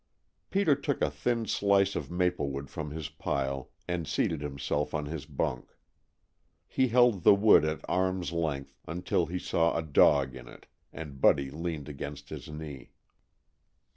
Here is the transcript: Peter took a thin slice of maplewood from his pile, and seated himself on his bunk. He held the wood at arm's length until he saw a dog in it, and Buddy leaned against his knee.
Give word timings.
Peter 0.49 0.73
took 0.73 0.99
a 0.99 1.11
thin 1.11 1.45
slice 1.45 1.95
of 1.95 2.09
maplewood 2.09 2.71
from 2.71 2.89
his 2.89 3.07
pile, 3.07 3.69
and 3.87 4.07
seated 4.07 4.41
himself 4.41 4.95
on 4.95 5.05
his 5.05 5.27
bunk. 5.27 5.75
He 6.67 6.87
held 6.87 7.21
the 7.21 7.35
wood 7.35 7.63
at 7.63 7.85
arm's 7.87 8.31
length 8.31 8.79
until 8.87 9.27
he 9.27 9.37
saw 9.37 9.77
a 9.77 9.83
dog 9.83 10.33
in 10.35 10.47
it, 10.47 10.65
and 10.91 11.21
Buddy 11.21 11.51
leaned 11.51 11.87
against 11.87 12.29
his 12.29 12.49
knee. 12.49 12.93